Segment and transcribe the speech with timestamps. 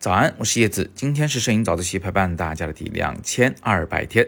[0.00, 0.90] 早安，我是叶子。
[0.94, 4.26] 今天是摄影早自习陪伴大家的第两千二百天。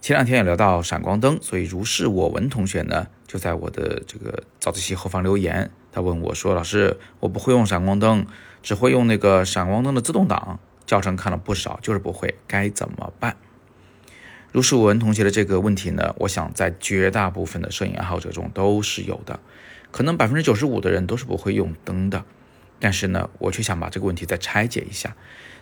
[0.00, 8.24] 前两天也聊到闪光灯，所以如是我闻同学呢就在我的这个早自习后方留言，他问我说：“老师，我不会用闪光灯，
[8.62, 13.36] 只会用那个闪光灯的自动挡，教程看了不少，就是不会，该怎么办？”
[14.52, 19.38] 如是我闻同学的这个问题呢，我想在绝大部分的摄影爱好者中都是有的，
[19.90, 22.24] 可能百分之九十五的人都是不会用灯的。
[22.80, 25.14] 但是呢，我却想把这个问题再拆解一下。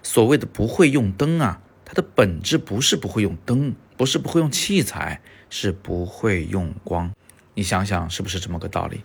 [0.03, 7.13] 所谓的不会用灯啊，它的本质不是不会用灯，不是不会用器材，是不会用光。
[7.55, 9.03] 你想想是不是这么个道理？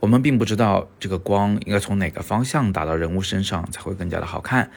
[0.00, 4.70] 我们并不知道这个光应该从哪个方向打到人物身上才会更加的好看，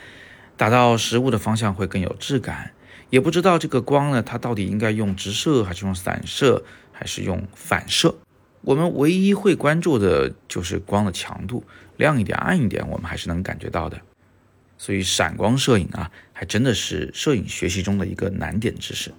[0.58, 2.74] 打到实物的方向会更有质感，
[3.10, 8.16] 也不知道这个光呢，它到底应该用直射还是用散射还是用反射。
[8.63, 11.63] 我们唯一会关注的就是光的强度，
[11.98, 14.02] 亮一点、暗一点，我们还是能感觉到的。
[14.77, 19.13] 所以闪光摄影啊，还真的是摄影学习中的一个难点知识。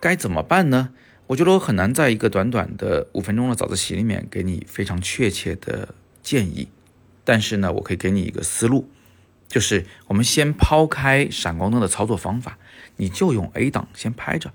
[0.00, 0.90] 该怎么办呢？
[1.28, 6.68] 我觉得我很难在一个短短的五分钟的早自习里面给你非常确切的建议。
[7.24, 8.90] 但是呢，我可以给你一个思路，
[9.46, 12.58] 就是我们先抛开闪光灯的操作方法，
[12.96, 14.52] 你就用 A 档先拍着，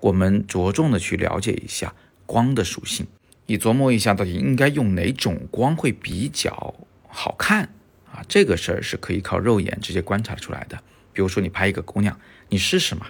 [0.00, 1.94] 我们着重的去了解一下
[2.26, 3.06] 光的属性。
[3.50, 6.72] 你琢磨一下，到底应该用哪种光会比较
[7.08, 7.64] 好看
[8.08, 8.22] 啊？
[8.28, 10.80] 这个事儿是可以靠肉眼直接观察出来的。
[11.12, 12.16] 比如说，你拍一个姑娘，
[12.50, 13.08] 你试试嘛，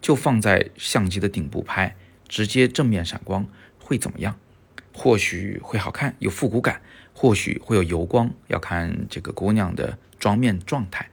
[0.00, 1.94] 就放在相机的顶部拍，
[2.26, 3.46] 直接正面闪光
[3.78, 4.38] 会怎么样？
[4.94, 6.76] 或许会好看，有复古感；
[7.12, 11.10] 或许会有油光，要看这个姑娘的妆面状态。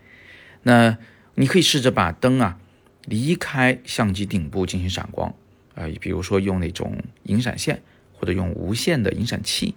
[0.64, 0.97] 那
[1.36, 2.58] 你可以试着把灯啊
[3.03, 5.36] 离开相机顶部进行闪光，
[5.75, 7.83] 啊，比如说用那种银闪线。
[8.22, 9.73] 或者用无线的引闪器，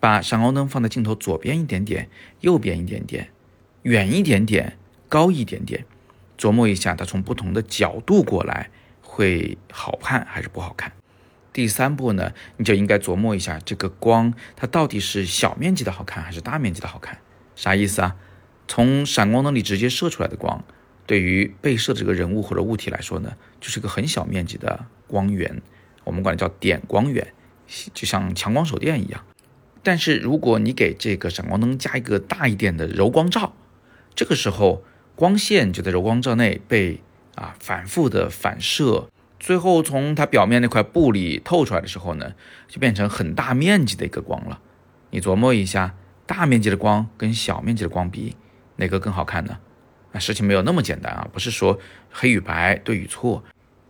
[0.00, 3.28] 把闪光灯放在镜头左边一点点，右边一点点，
[3.82, 4.76] 远一点点，
[5.08, 5.84] 高一点点，
[6.36, 8.70] 琢磨一下它从不同的角度过来
[9.00, 10.90] 会好看还是不好看。
[11.52, 17.18] 第三步呢，你就应该琢磨一下这个光它到底是小面积的好看还是大面积的好看。
[17.54, 18.16] 啥意思啊？
[18.66, 20.64] 从闪光灯里直接射出来的光，
[21.06, 25.62] 对于被摄的这个人物或者物体来说呢，就是个很小面积的光源，
[26.02, 27.24] 我们管它叫点光源。
[27.92, 29.24] 就像强光手电一样，
[29.82, 33.54] 但是如果你给这个闪光灯加一个大一点的柔光罩，
[34.14, 34.84] 这个时候
[35.14, 37.00] 光线就在柔光罩内被
[37.34, 42.34] 啊反复的反射，最后从它表面那块布里透出来的时候呢，
[42.68, 44.60] 就变成很大面积的一个光了。
[45.10, 45.94] 你琢磨一下，
[46.26, 48.36] 大面积的光跟小面积的光比，
[48.76, 49.58] 哪个更好看呢？
[50.12, 51.78] 啊，事情没有那么简单啊，不是说
[52.10, 53.42] 黑与白对与错。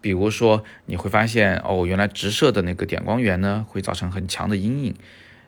[0.07, 4.95] 比如说，你会发现哦，原来直射的那个点光源呢，会造成很强的阴影。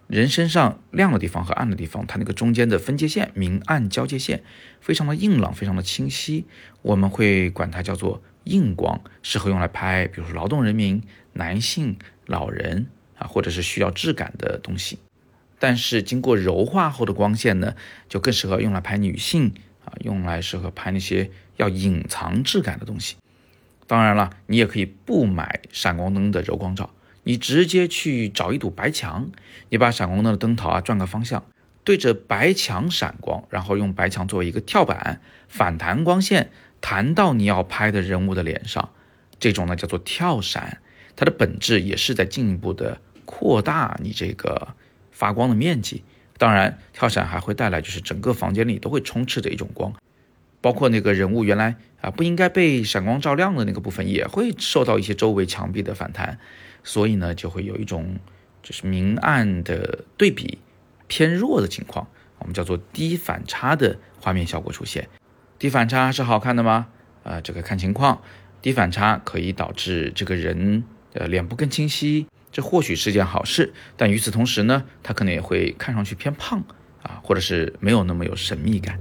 [0.08, 4.42] 人身上亮的地方和暗的地方，它那个中间的分界线、明暗交界线，
[4.80, 6.44] 非常的硬朗，非常的清晰。
[6.82, 11.00] 我们会管它叫做硬光，适合用来拍，比如说劳动人民、
[11.34, 11.96] 男性、
[12.26, 14.98] 老人啊，或者是需要质感的东西。
[15.60, 17.76] 但是经过柔化后的光线呢，
[18.08, 19.54] 就更适合用来拍女性
[19.84, 23.14] 啊，用来适合拍那些要隐藏质感的东西。
[23.88, 26.90] 当然了，你也可以不买闪光灯的柔光罩，
[27.24, 29.30] 你直接去找一堵白墙，
[29.70, 31.42] 你把闪光灯的灯头啊转个方向，
[31.84, 36.50] 对着白墙闪光，然后用白墙作为一个跳板，反弹光线
[36.82, 38.90] 弹到你要拍的人物的脸上，
[39.40, 40.82] 这种呢叫做跳闪，
[41.16, 44.74] 它的本质也是在进一步的扩大你这个
[45.10, 46.04] 发光的面积。
[46.36, 49.92] 当然，跳闪还会带来就是整个房间里都会充斥着一种光。
[50.60, 56.38] 包括那个人物原来啊不应该被闪光照亮的那个部分，也会受到一些周围墙壁的反弹，
[56.82, 58.18] 所以呢就会有一种
[58.62, 60.58] 就是明暗的对比
[61.06, 62.08] 偏弱的情况，
[62.38, 65.08] 我们叫做低反差的画面效果出现。
[65.58, 66.88] 低反差是好看的吗？
[67.24, 68.20] 啊，这个看情况。
[68.60, 70.82] 低反差可以导致这个人
[71.12, 76.62] 呃脸部更清晰，这或许是件好事，但与此同时呢，他可能也会看上去偏胖
[77.02, 78.98] 啊，或者是没有那么有神秘感。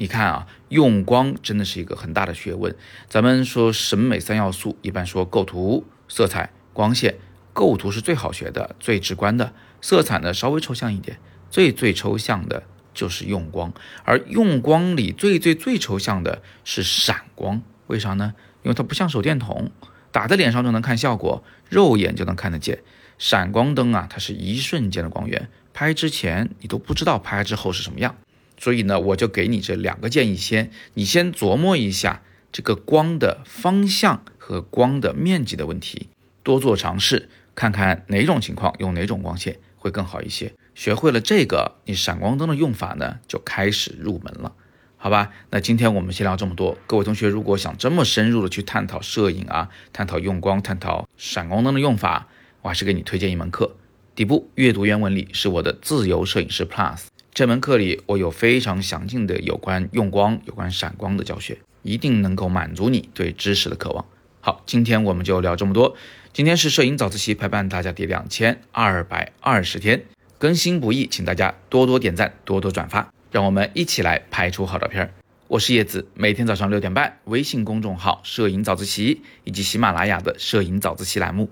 [0.00, 2.74] 你看啊，用光真的是一个很大的学问。
[3.08, 7.16] 咱们说审美三要素，一般说构图、色彩、光线。
[7.52, 11.18] 构图是最好学的、最直观的，色彩呢稍微抽象一点。
[11.50, 12.62] 最最抽象的
[12.94, 13.72] 就是用光，
[14.04, 17.60] 而用光里最最最抽象的是闪光。
[17.88, 18.34] 为啥呢？
[18.62, 19.72] 因为它不像手电筒，
[20.12, 22.78] 打在脸上就能看效果，肉眼就能看得见。
[23.18, 28.14] 闪光灯啊，它是一瞬间的光源，拍之前你都不知道拍之后是什么样。
[28.58, 32.22] 所以呢，我就给你这两个建议，先你先琢磨一下
[32.52, 36.08] 这个光的方向和光的面积的问题，
[36.42, 40.52] 多做尝试，看看哪种情况用哪种光线会更好一些。
[40.74, 44.52] 学会了这个，你闪光灯的用法呢就开始入门了。
[44.96, 46.76] 好吧，那今天我们先聊这么多。
[46.88, 52.26] 各位同学，如果想这么深入的去探讨摄影啊，探讨用光，探讨闪光灯的用法，
[52.62, 53.76] 我还是给你推荐一门课。
[54.16, 57.02] 底部阅读原文里是我的自由摄影师 Plus
[57.38, 64.04] 这门课里，我有非常详尽的有关用光、有关闪光的教学，一定能够满足你对知识的渴望。
[64.40, 65.94] 好，今天我们就聊这么多。
[66.32, 70.04] 今天是摄影早自习陪伴大家第两千二百二十天，
[70.36, 73.08] 更新不易，请大家多多点赞，多多转发。
[73.30, 75.14] 让我们一起来拍出好照片。
[75.46, 81.48] 我是叶子，每天早上六点半，微信公众号“摄影早自习”以及喜马拉雅的“摄影早自习”栏目，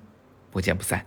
[0.50, 1.06] 不见不散。